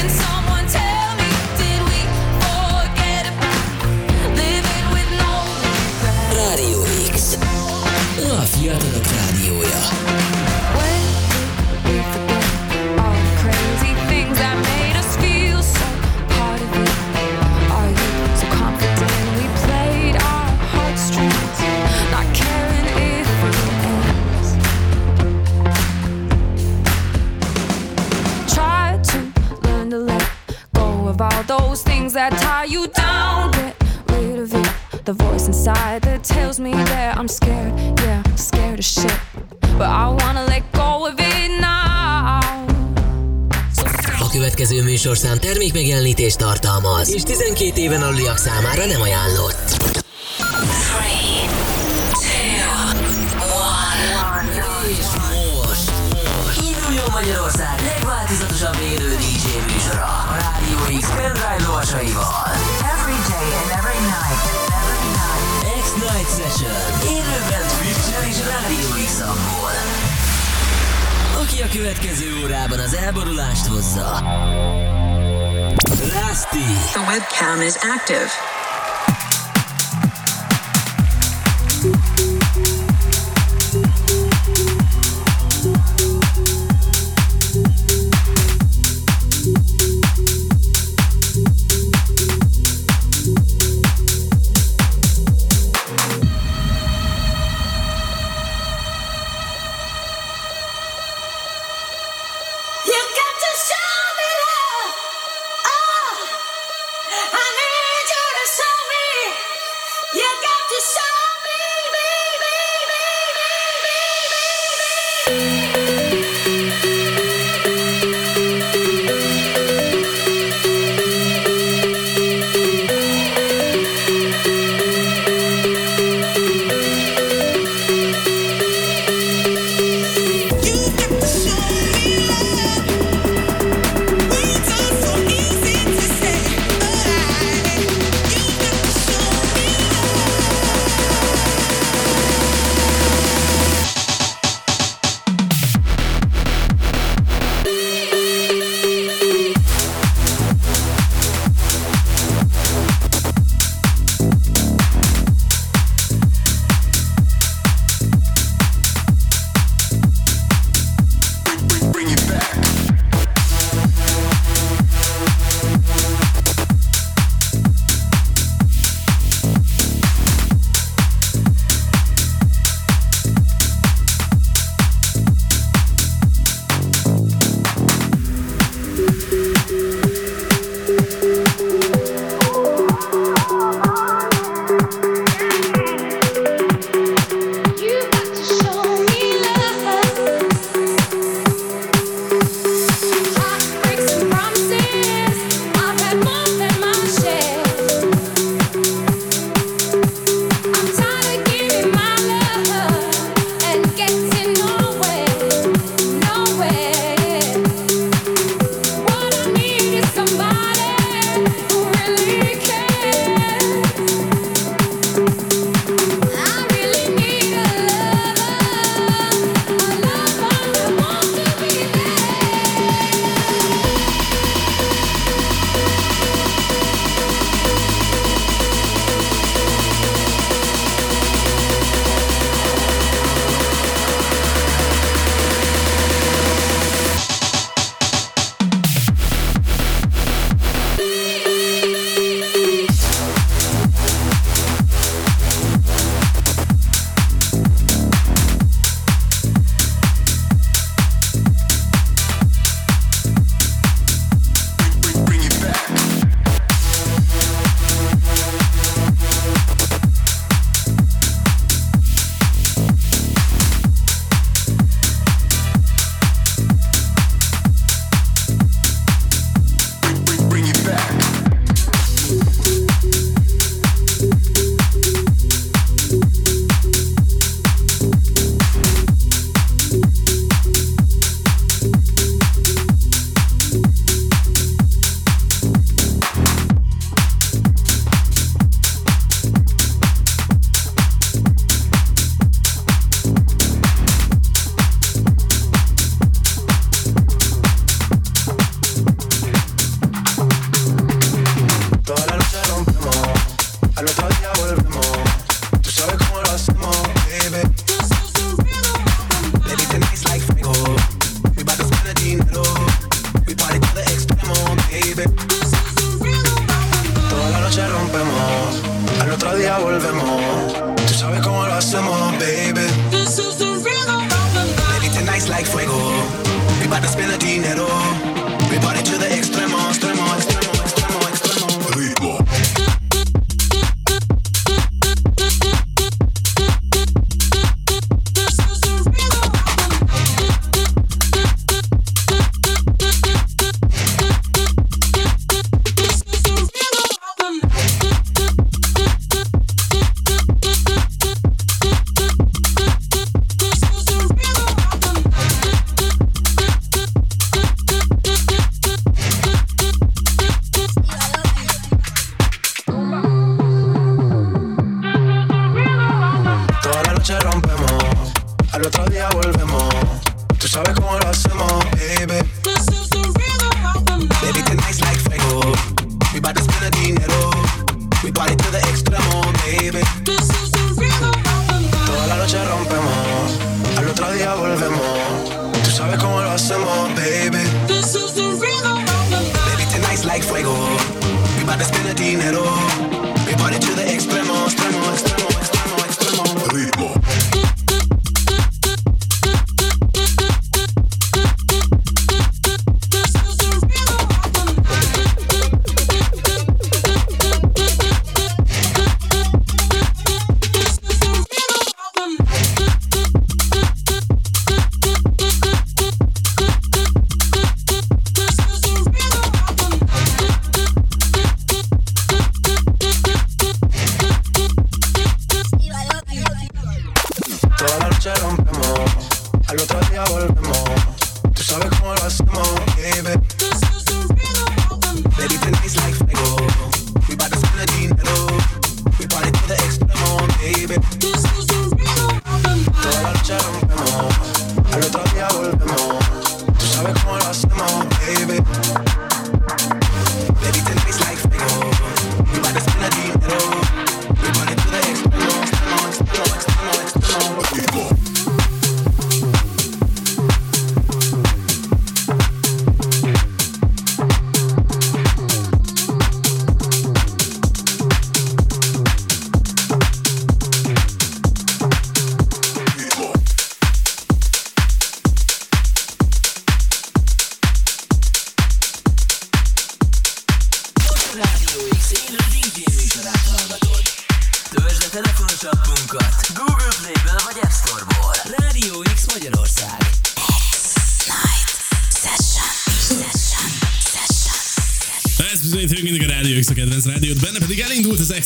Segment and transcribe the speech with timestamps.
[0.00, 0.39] broken so.
[45.50, 49.66] Termék megjelenítést tartalmaz, és 12 éven aluliak számára nem ajánlott.
[54.88, 55.90] És most
[56.68, 62.46] induljon Magyarország legváltozatosabb élő DJ műsora a Rádió X pendrive lovasaival.
[62.94, 64.42] Every day and every night.
[64.80, 65.44] Every night.
[65.84, 66.80] X-Night Session.
[67.16, 69.12] Élőben Twitch-en és Rádió x
[71.42, 74.08] Aki a következő órában az elborulást hozza.
[76.30, 76.60] Rusty.
[76.60, 78.49] The webcam is active.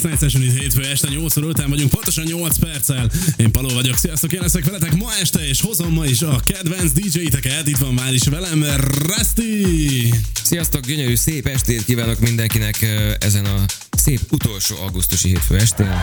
[0.04, 3.10] X-Night Session itt hétfő este 8 óra után vagyunk, pontosan 8 perccel.
[3.36, 6.92] Én Paló vagyok, sziasztok, én leszek veletek ma este, és hozom ma is a kedvenc
[6.92, 10.14] DJ-teket, itt van már is velem Rusty!
[10.42, 12.86] Sziasztok, gyönyörű, szép estét kívánok mindenkinek
[13.18, 16.02] ezen a szép utolsó augusztusi hétfő estén.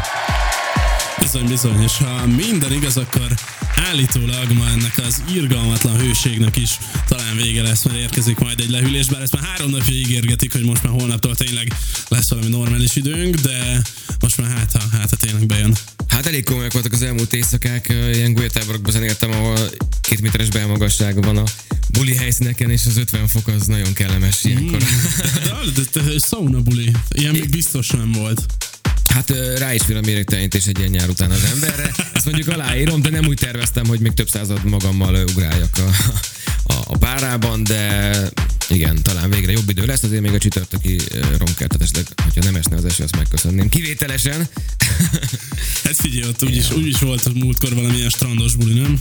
[1.22, 3.34] Bizony, bizony, és ha minden igaz, akkor
[3.76, 9.06] állítólag ma ennek az irgalmatlan hőségnek is talán vége lesz, mert érkezik majd egy lehűlés,
[9.06, 11.74] bár ezt már három napja ígérgetik, hogy most már holnaptól tényleg
[12.08, 13.82] lesz valami normális időnk, de
[14.20, 15.76] most már hát, ha, hát, ha tényleg bejön.
[16.08, 19.58] Hát elég komolyak voltak az elmúlt éjszakák, ilyen gulyatáborokban zenéltem, ahol
[20.02, 21.44] két méteres belmagasság van a
[21.92, 24.78] buli helyszíneken, és az 50 fok az nagyon kellemes ilyenkor.
[24.78, 28.46] De, de, de, de sauna buli, ilyen még biztos nem volt.
[29.14, 31.92] Hát rá is fér a méregtelenítés egy ilyen nyár után az emberre.
[32.14, 35.90] Ezt mondjuk aláírom, de nem úgy terveztem, hogy még több század magammal ugráljak a,
[36.74, 38.12] a, a párában, de
[38.70, 42.56] igen, talán végre jobb idő lesz, azért még a csütörtöki ö, romkert esetleg, hogyha nem
[42.56, 43.70] esne az eső, azt megköszönném.
[43.70, 44.48] Kivételesen.
[45.84, 49.00] Hát figyelj, ott úgyis, úgyis volt a múltkor valamilyen strandos buli, nem?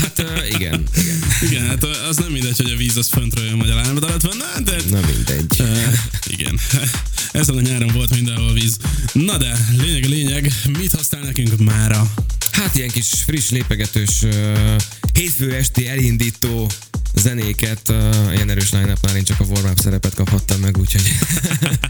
[0.00, 1.18] Hát igen, igen.
[1.40, 4.22] Igen, hát az nem mindegy, hogy a víz az föntről jön, vagy a lábad alatt
[4.22, 4.76] van, na, de...
[4.90, 5.56] Na mindegy.
[5.58, 5.94] Uh,
[6.26, 6.58] igen,
[7.32, 8.76] ezen a nyáron volt mindenhol víz.
[9.12, 12.12] Na de, lényeg a lényeg, mit hoztál nekünk mára?
[12.52, 14.76] Hát ilyen kis friss, lépegetős uh,
[15.12, 16.70] hétfő esti elindító
[17.14, 21.12] zenéket, uh, ilyen erős line én csak a warm szerepet kaphattam meg, úgyhogy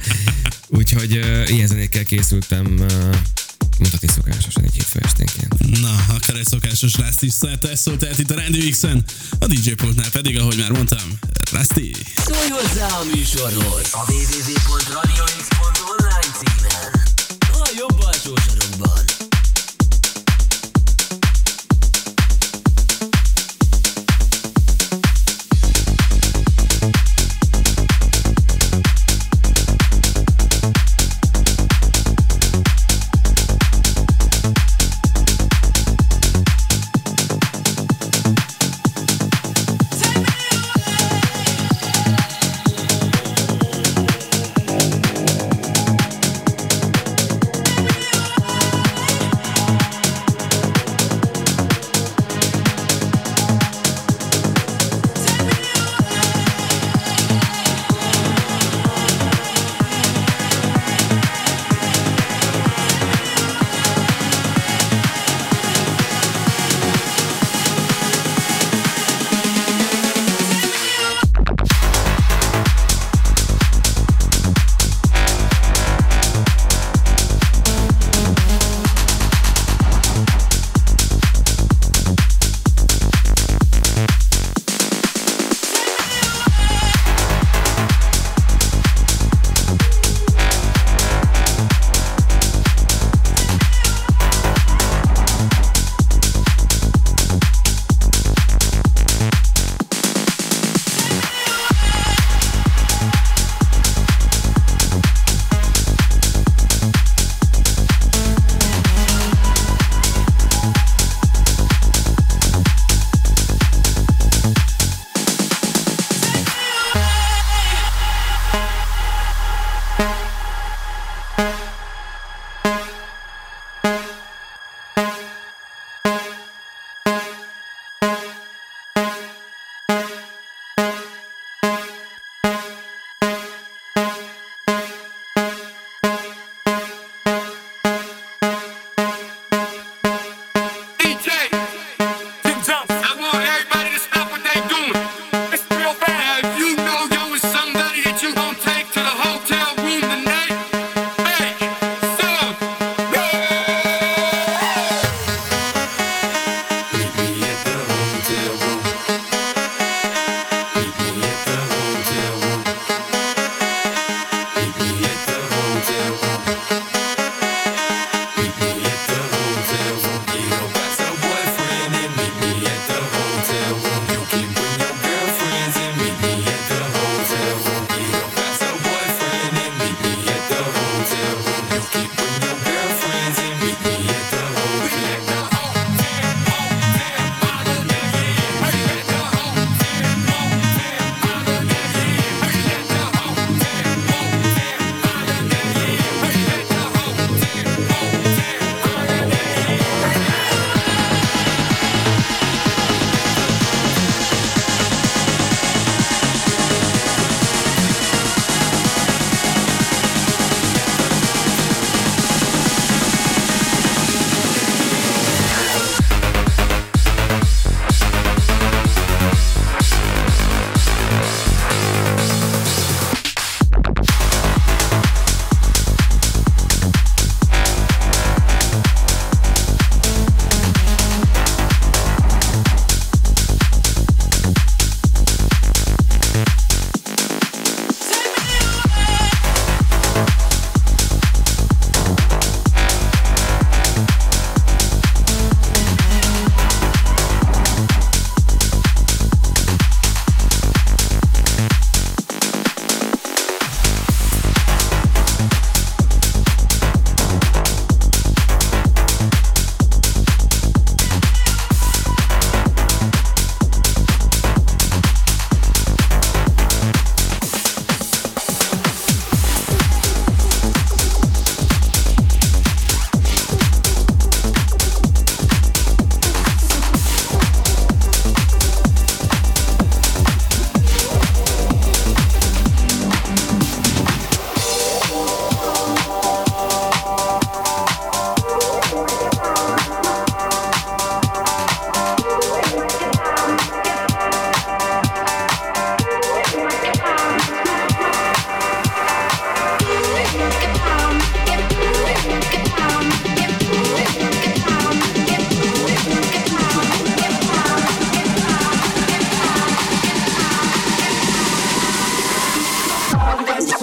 [0.78, 3.14] úgyhogy uh, ilyen zenékkel készültem uh,
[3.78, 5.80] mondhatni szokásosan egy hétfő esténként.
[5.80, 9.04] Na, akkor egy szokásos Rusty szerte szólt tehát itt a Rádió X-en,
[9.38, 11.18] a DJ pultnál pedig, ahogy már mondtam,
[11.52, 11.96] Rusty.
[12.24, 17.02] Szólj hozzá a műsorhoz a www.radiox.online címen.
[17.52, 18.32] A jobb alsó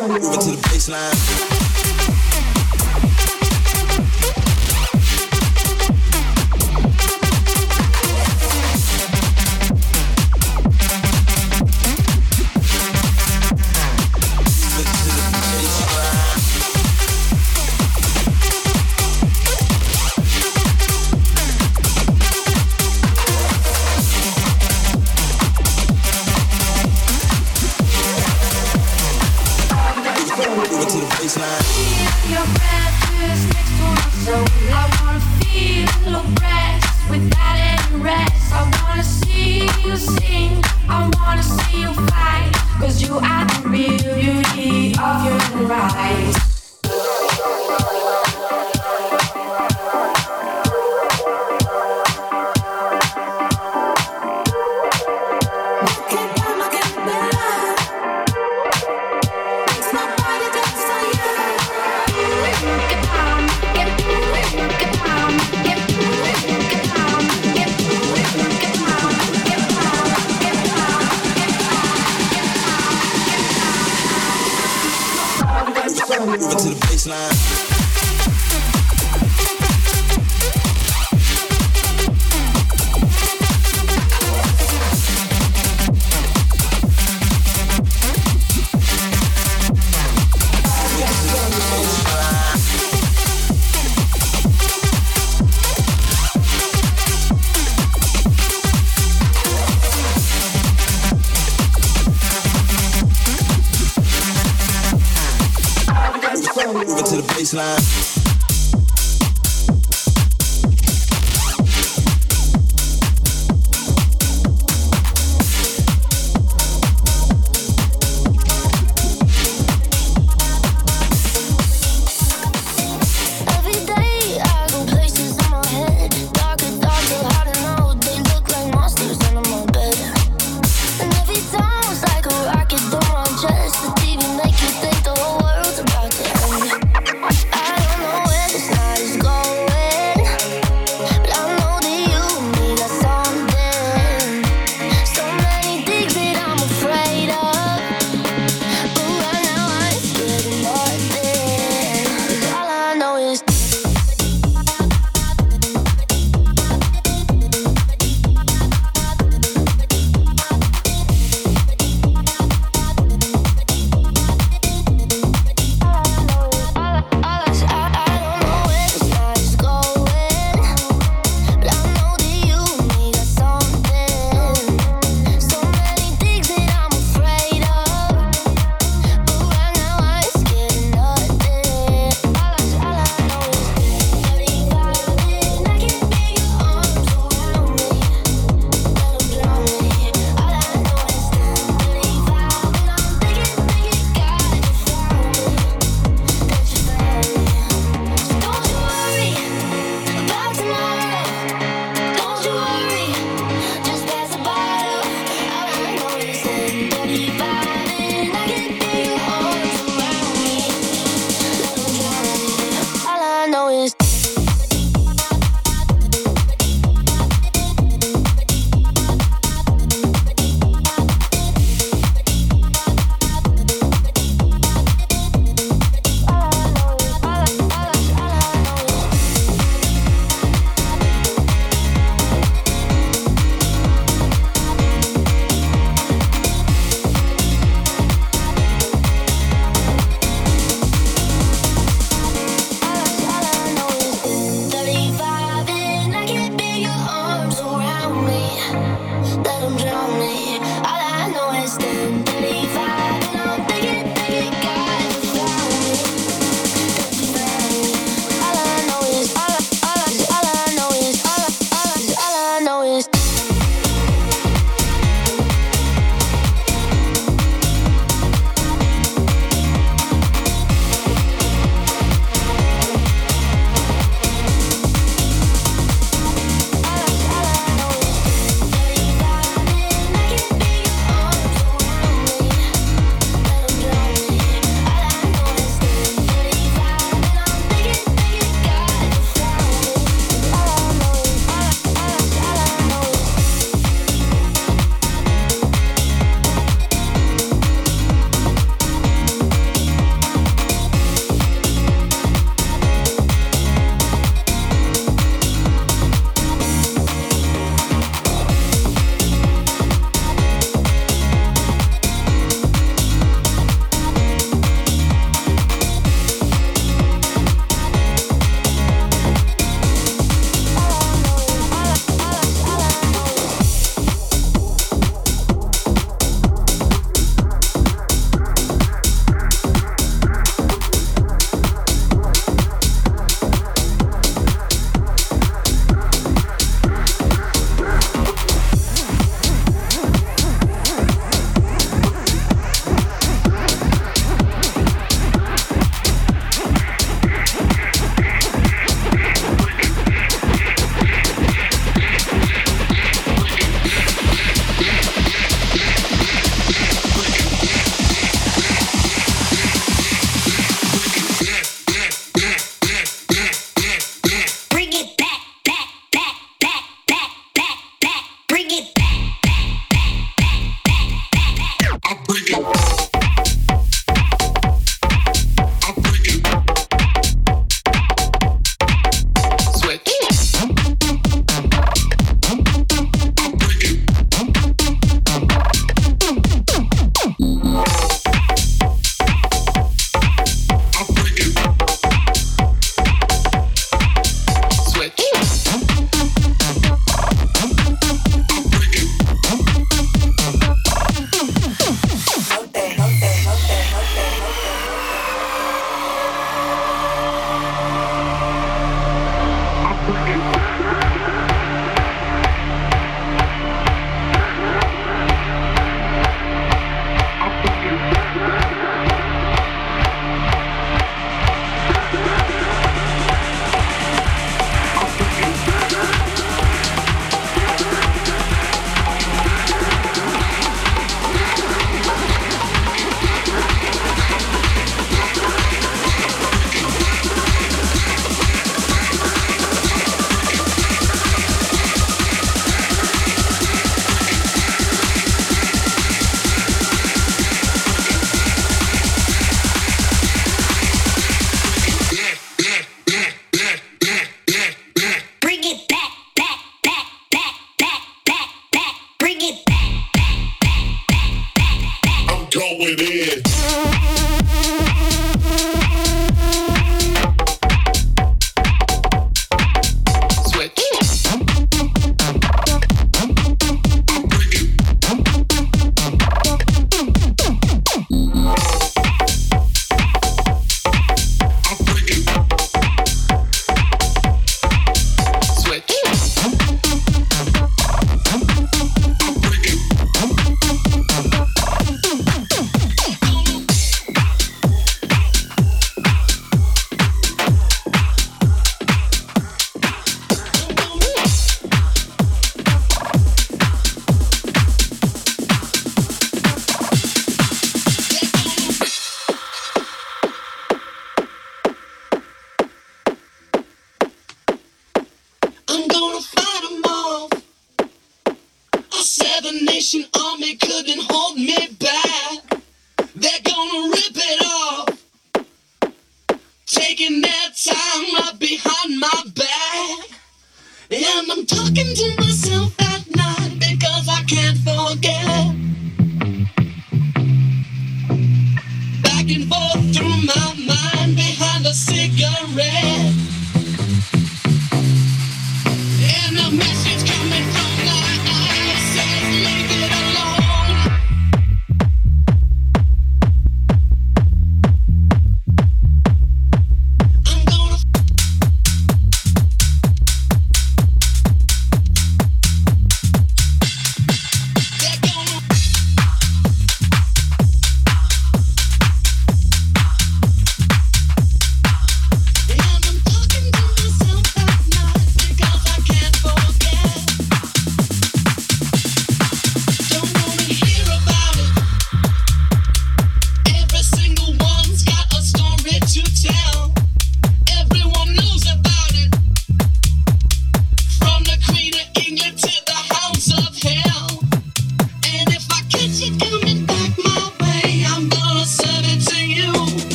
[0.00, 1.57] Move it to the baseline.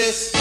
[0.00, 0.39] this.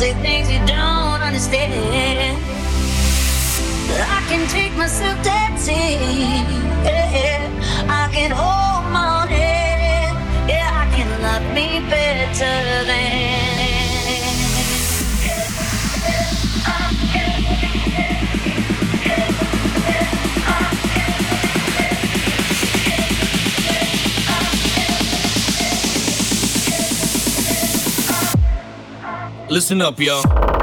[0.00, 2.38] say things you don't understand.
[4.16, 5.76] I can take myself dancing.
[5.76, 6.64] deep.
[6.86, 8.59] Yeah, I can hold.
[29.50, 30.59] Listen up, y'all.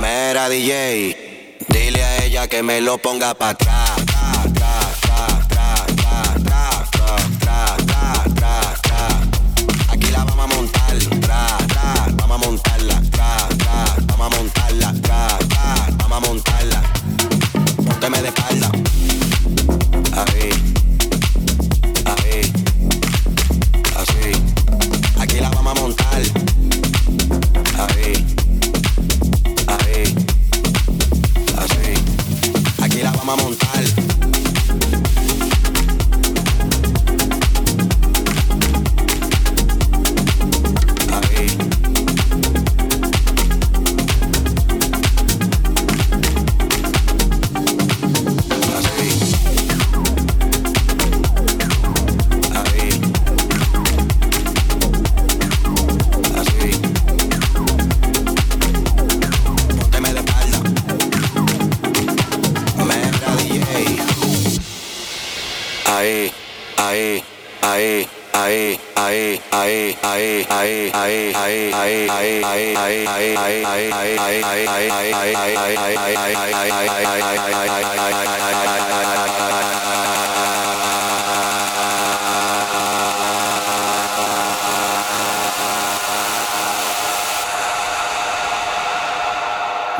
[0.00, 3.85] Mera DJ, dile a ella que me lo ponga para atrás.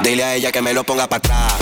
[0.02, 1.55] Dile a ella que me lo ponga para atrás.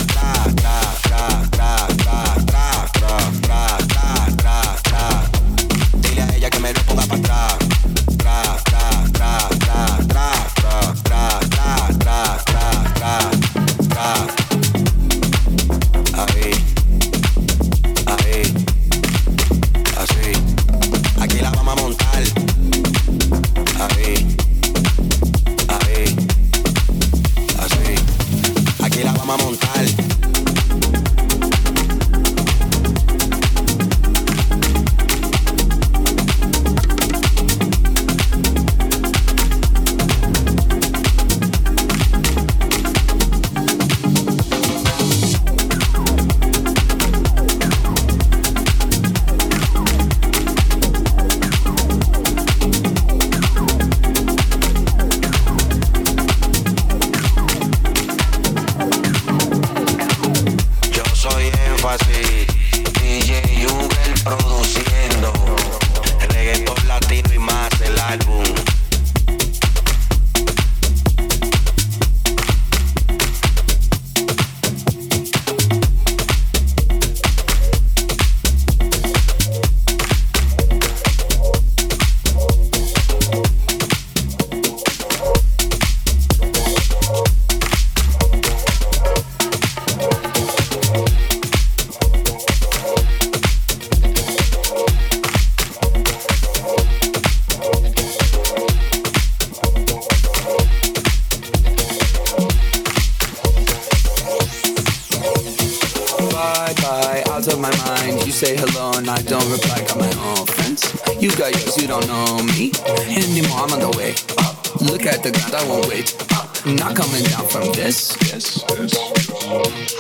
[115.25, 116.53] The ground, I won't wait up.
[116.67, 118.15] Not coming down from this.
[118.29, 118.95] This, this.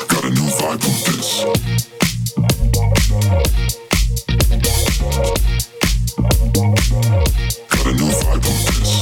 [0.04, 1.44] Got a new vibe on this.
[7.70, 8.92] Got a new vibe on this.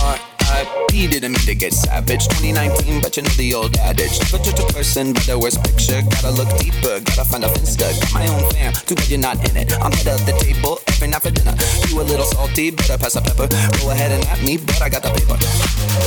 [0.00, 1.06] R.I.P.
[1.08, 2.28] didn't mean to get savage.
[2.28, 4.20] 2019, but you know the old adage.
[4.20, 4.53] Never a
[4.84, 6.04] person by the worst picture.
[6.12, 7.88] Gotta look deeper, gotta find a finsta.
[7.88, 9.72] Got my own fam, too bad you're not in it.
[9.80, 11.56] I'm head of the table every night for dinner.
[11.88, 13.48] You a little salty, better pass the pepper.
[13.80, 15.40] Go ahead and at me, but I got the paper.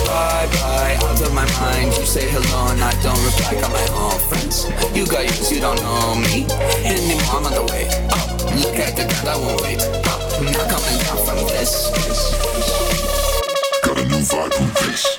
[0.05, 1.89] Bye bye, out of my mind.
[1.97, 3.57] You say hello and I don't reply.
[3.57, 4.69] Got my own friends.
[4.93, 6.45] You got yours, you don't know me
[6.85, 7.33] anymore.
[7.33, 8.29] I'm on the way up.
[8.61, 10.21] Look at the ground, I won't wait up.
[10.53, 11.89] Not coming down from this.
[13.81, 15.16] Got a new vibe on this.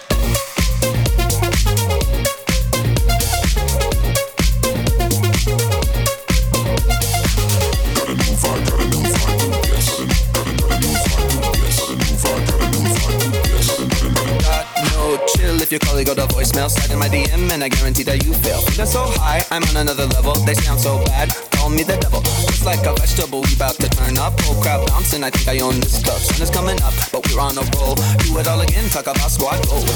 [15.62, 16.68] If you call it, go to voicemail.
[16.70, 18.61] Slide in my DM and I guarantee that you fail.
[18.68, 20.34] Feeling so high, I'm on another level.
[20.44, 22.20] They sound so bad, call me the devil.
[22.46, 24.38] It's like a vegetable, we about to turn up.
[24.42, 26.20] Whole crowd bouncing, I think I own this club.
[26.20, 27.96] Sun is coming up, but we're on a roll.
[28.22, 29.88] Do it all again, talk about squad goals.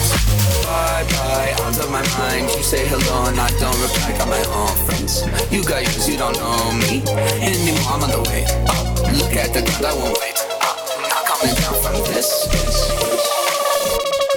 [0.65, 2.51] Bye bye, out of my mind.
[2.57, 4.17] You say hello and I don't reply.
[4.19, 5.23] Got my own friends.
[5.53, 7.05] You got yours, you don't know me
[7.39, 7.93] anymore.
[7.93, 8.87] I'm on the way up.
[9.15, 10.37] Look at the ground, I won't wait.
[10.65, 12.49] Up, not coming down from this.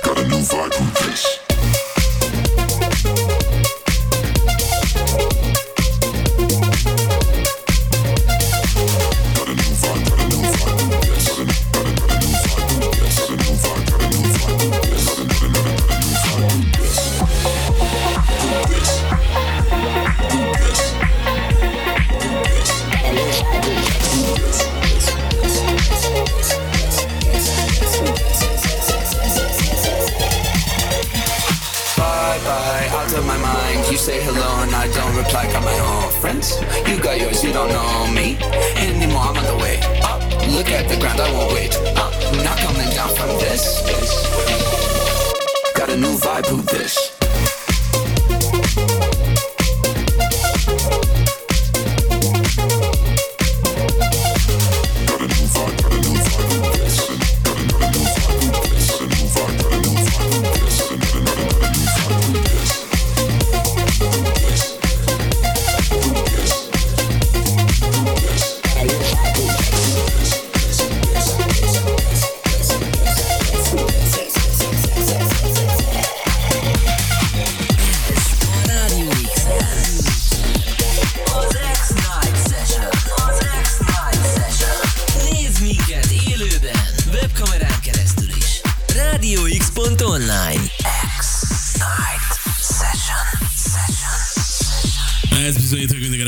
[0.04, 1.45] Got a new vibe Peace.
[36.88, 38.38] You got yours, you don't know me
[38.78, 39.22] anymore.
[39.22, 40.22] I'm on the way up.
[40.50, 41.76] Look at the ground, I won't wait.
[41.98, 42.14] Up,
[42.44, 43.82] not coming down from this.
[45.76, 47.15] Got a new vibe, who this?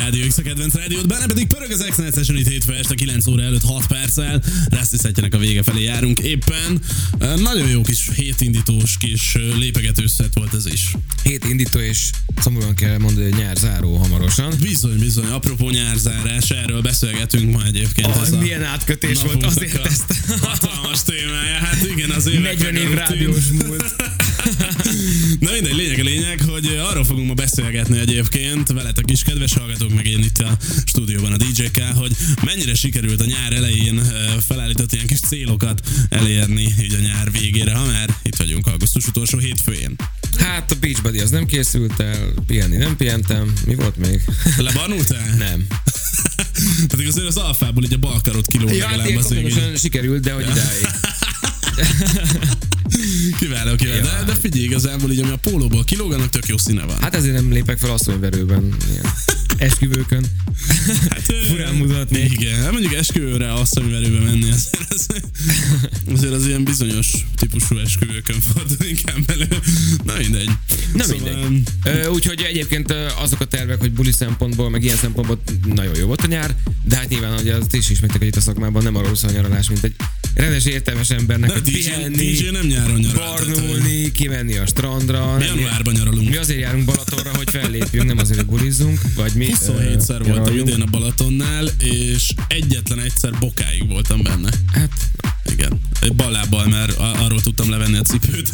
[0.08, 3.28] Rádió X a kedvenc rádiót, benne pedig pörög az X-Night Session itt hétfő este 9
[3.28, 4.44] óra előtt 6 perccel.
[4.70, 6.82] Reszti szettjenek a vége felé járunk éppen.
[7.20, 10.92] Nagyon jó kis hétindítós kis lépegető szett volt ez is.
[11.24, 12.10] Hét indító és
[12.42, 14.54] szomorúan kell mondani, hogy nyár záró hamarosan.
[14.62, 18.08] Bizony, bizony, apropó nyárzárás, erről beszélgetünk ma egyébként.
[18.08, 22.58] Ah, ez a milyen átkötés volt, azért a ezt- Hatalmas témája, hát igen, az évek
[22.60, 23.96] 40 év rádiós múlt.
[25.40, 29.94] Na mindegy, lényeg a lényeg, hogy arról fogunk ma beszélgetni egyébként veletek is, kedves hallgatók,
[29.94, 32.12] meg én itt a stúdióban a DJ-kkel, hogy
[32.46, 34.02] mennyire sikerült a nyár elején
[34.48, 39.38] felállított ilyen kis célokat elérni így a nyár végére, ha már itt vagyunk augusztus utolsó
[39.38, 39.96] hétfőjén.
[40.38, 43.54] Hát a Beach Buddy az nem készült el, pihenni nem pihentem.
[43.66, 44.22] Mi volt még?
[44.58, 45.36] Lebarnultál?
[45.38, 45.68] Nem.
[46.92, 50.46] Pedig azért az alfából így a balkarot kilóg Ja, hát legalább az sikerült, de hogy
[50.50, 50.88] idáig.
[53.40, 54.02] Kiváló, kiváló.
[54.02, 56.96] De, de figyelj, igazából így, ami a pólóból kilóganak, tök jó színe van.
[57.02, 58.76] Hát ezért nem lépek fel asszonyverőben.
[58.90, 59.06] Ilyen
[59.58, 60.26] esküvőkön.
[61.10, 62.20] Hát, Furán mutatni.
[62.20, 65.08] Igen, hát mondjuk esküvőre asszonyverőbe menni, azért az,
[66.14, 69.48] azért az ilyen bizonyos típusú esküvőkön fordul inkább elő.
[70.04, 70.50] Na mindegy.
[70.94, 71.74] Na Szóval, mindegy.
[71.84, 76.22] Ö, Úgyhogy egyébként azok a tervek, hogy buli szempontból, meg ilyen szempontból nagyon jó volt
[76.22, 79.16] a nyár, de hát nyilván, hogy az is ismertek, hogy itt a szakmában nem arról
[79.16, 79.96] szól a nyaralás, mint egy
[80.34, 83.36] rendes értelmes embernek, hogy pihenni, DJ nem nyáron nyaral.
[83.36, 85.38] tehát, barnulni, kimenni a strandra.
[85.38, 86.30] Mi januárban nyaralunk.
[86.30, 89.47] Mi azért járunk Balatonra, hogy fellépjünk, nem azért, hogy bulizzunk, vagy mi.
[89.50, 90.68] 27-szer ö, voltam nyaraljunk.
[90.68, 94.50] idén a Balatonnál, és egyetlen egyszer bokáig voltam benne.
[94.72, 94.92] Hát,
[95.52, 95.80] Igen.
[96.02, 98.54] Egy ballábbal, mert arról tudtam levenni a cipőt.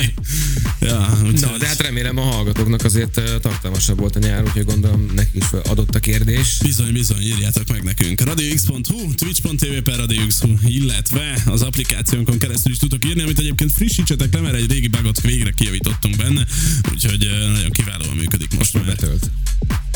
[0.80, 5.38] ja, na, de hát remélem a hallgatóknak azért tartalmasabb volt a nyár, úgyhogy gondolom neki
[5.38, 6.58] is adott a kérdés.
[6.62, 8.20] Bizony, bizony, írjátok meg nekünk.
[8.20, 14.40] radiox.hu, twitch.tv per radiox.hu, illetve az applikációnkon keresztül is tudtok írni, amit egyébként frissítsetek le,
[14.40, 16.46] mert egy régi bugot végre kijavítottunk benne,
[16.92, 18.84] úgyhogy nagyon kiválóan működik most már.
[18.84, 19.30] Betölt.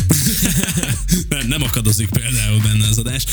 [1.29, 3.25] nem, nem akadozik például benne az adás.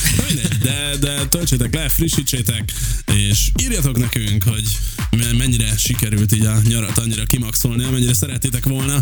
[0.62, 2.74] De, de töltsétek le, frissítsétek,
[3.14, 4.78] és írjatok nekünk, hogy
[5.12, 9.00] me- mennyire sikerült így a nyarat annyira kimaxolni, amennyire szerettétek volna.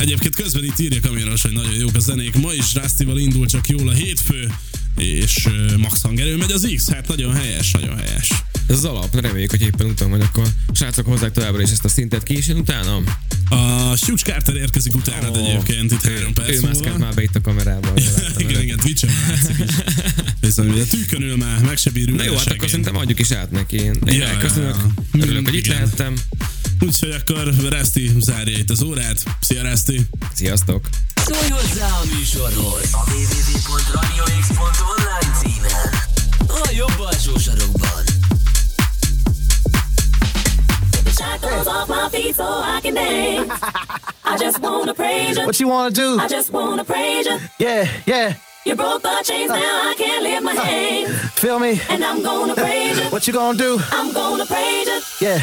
[0.00, 2.34] Egyébként közben itt írja Kamiros, hogy nagyon jók a zenék.
[2.34, 4.52] Ma is Rásztival indul csak jól a hétfő,
[4.96, 8.28] és max hangerő megy az X, hát nagyon helyes, nagyon helyes.
[8.66, 11.88] Ez az alap, reméljük, hogy éppen utána vagy akkor srácok hozzák továbbra is ezt a
[11.88, 12.96] szintet ki, és én utána.
[13.48, 17.36] A Hugh Carter érkezik utána Ó, egyébként itt három perc Ő mászkált már be itt
[17.36, 17.92] a kamerában.
[18.36, 19.74] igen, igen, Twitch-en már látszik is.
[20.40, 23.18] Viszont ugye tűkön ül már, meg se bír ülni Na jó, hát akkor szerintem adjuk
[23.18, 23.76] is át neki.
[23.76, 25.22] Én Ja, ja, köszönök, ja, ja.
[25.24, 26.14] örülök, hogy itt lehettem.
[26.86, 29.22] Úgyhogy akkor Reszti zárja itt az órát.
[29.40, 30.06] Szia Reszti!
[30.34, 30.84] Sziasztok!
[31.24, 35.92] Szólj hozzá a műsorhoz a www.radiox.online címen.
[36.48, 38.04] A jobb alsó sarokban.
[41.14, 42.10] Shackles off my feet.
[42.10, 43.54] feet so I can dance.
[44.24, 45.44] I just wanna praise you.
[45.44, 46.18] What you wanna do?
[46.18, 47.38] I just wanna praise you.
[47.58, 48.34] Yeah, yeah.
[48.64, 51.10] You broke the chains, now I can't lift my hands.
[51.34, 51.80] Feel me?
[51.88, 53.04] And I'm gonna praise you.
[53.10, 53.80] What you gonna do?
[53.90, 55.00] I'm gonna praise you.
[55.20, 55.42] Yeah.